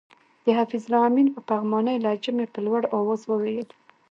[0.43, 3.67] د حفیظ الله آمین په پغمانۍ لهجه مې په لوړ اواز وویل.